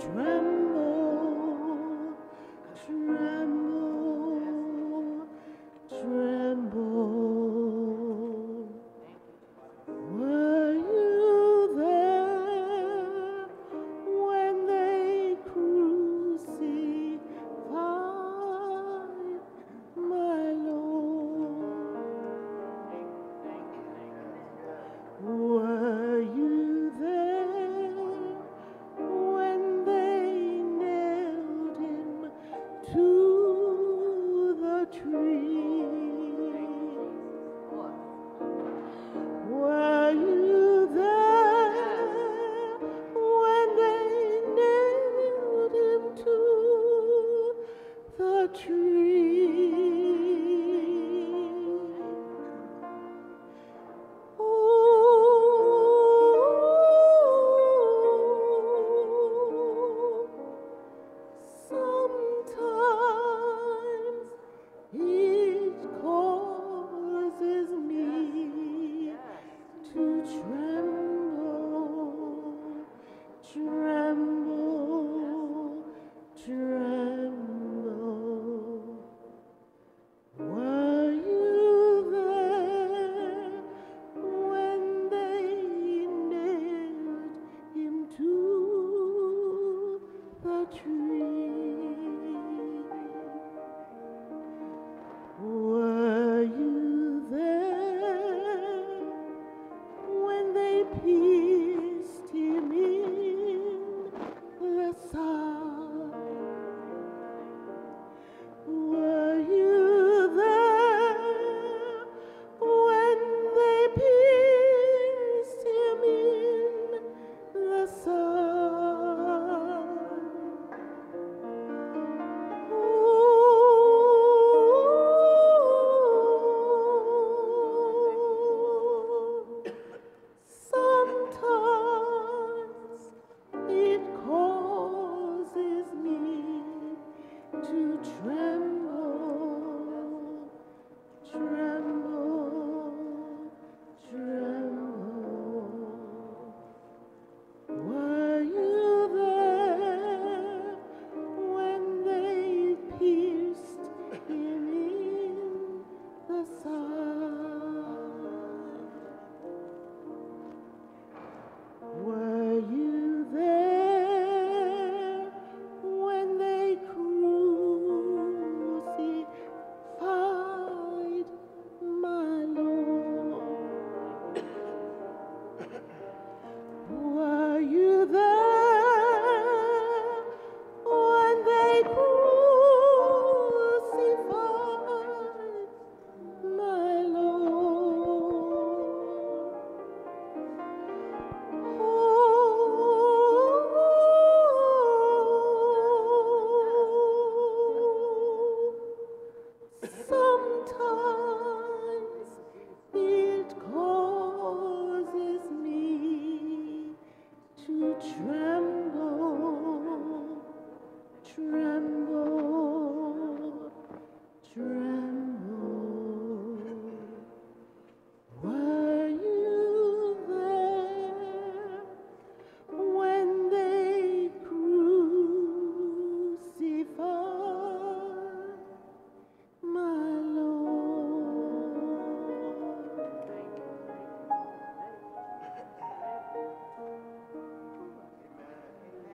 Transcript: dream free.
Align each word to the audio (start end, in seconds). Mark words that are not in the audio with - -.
dream 0.00 0.69
free. 35.30 35.79